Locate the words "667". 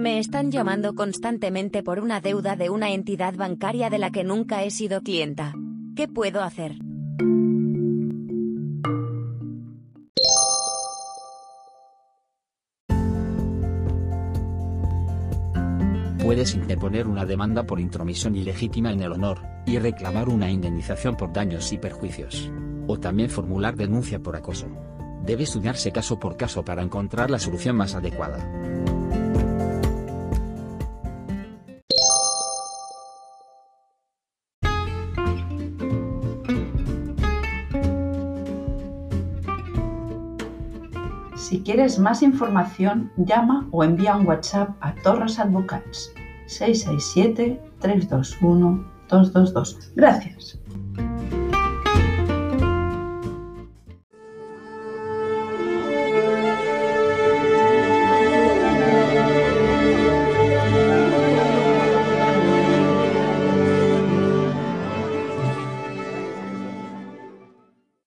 46.46-47.60